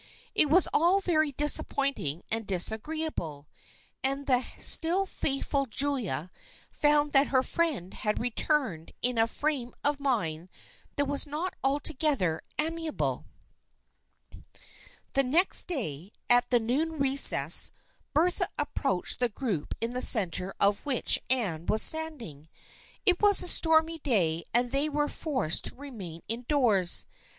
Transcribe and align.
It 0.33 0.49
was 0.49 0.67
all 0.73 0.99
very 0.99 1.31
disap 1.31 1.67
pointing 1.69 2.23
and 2.31 2.47
disagreeable, 2.47 3.47
and 4.03 4.25
the 4.25 4.43
still 4.57 5.05
faithful 5.05 5.67
Julia 5.67 6.31
found 6.71 7.11
that 7.13 7.27
her 7.27 7.43
friend 7.43 7.93
had 7.93 8.19
returned 8.19 8.93
in 9.03 9.19
a 9.19 9.27
frame 9.27 9.75
of 9.83 9.99
mind 9.99 10.49
that 10.95 11.05
was 11.05 11.27
not 11.27 11.53
altogether 11.63 12.41
amiable. 12.57 13.27
The 15.13 15.21
next 15.23 15.67
day, 15.67 16.13
at 16.31 16.49
the 16.49 16.59
noon 16.59 16.93
recess, 16.93 17.71
Bertha 18.11 18.49
ap 18.57 18.73
proached 18.73 19.19
the 19.19 19.29
group 19.29 19.75
in 19.81 19.91
the 19.91 20.01
centre 20.01 20.55
of 20.59 20.83
which 20.83 21.19
Anne 21.29 21.67
was 21.67 21.83
standing. 21.83 22.49
It 23.05 23.21
was 23.21 23.43
a 23.43 23.47
stormy 23.47 23.99
day 23.99 24.45
and 24.51 24.71
they 24.71 24.89
were 24.89 25.07
forced 25.07 25.65
to 25.65 25.75
remain 25.75 26.21
indoors. 26.27 27.05